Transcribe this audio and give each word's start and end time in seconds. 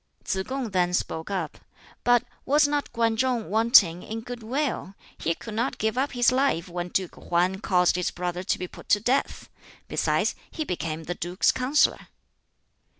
Tsz 0.23 0.43
kung 0.47 0.71
then 0.71 0.95
spoke 0.95 1.29
up. 1.29 1.59
"But 2.03 2.23
was 2.43 2.67
not 2.67 2.91
Kwan 2.91 3.15
Chung 3.15 3.51
wanting 3.51 4.01
in 4.01 4.21
good 4.21 4.41
will? 4.41 4.95
He 5.15 5.35
could 5.35 5.53
not 5.53 5.77
give 5.77 5.95
up 5.95 6.13
his 6.13 6.31
life 6.31 6.67
when 6.67 6.87
Duke 6.87 7.13
Hwan 7.13 7.59
caused 7.61 7.97
his 7.97 8.09
brother 8.09 8.41
to 8.41 8.57
be 8.57 8.67
put 8.67 8.89
to 8.89 8.99
death. 8.99 9.47
Besides, 9.87 10.33
he 10.49 10.63
became 10.65 11.03
the 11.03 11.13
duke's 11.13 11.51
counsellor." 11.51 12.07